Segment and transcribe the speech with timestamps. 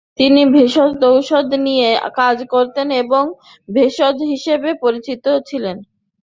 [0.19, 1.89] তিনি ভেষজ ঔষধ নিয়ে
[2.15, 3.23] কাজ করতেন এবং
[3.69, 5.77] ভিষক হিসেবে পরিচিত ছিলেন।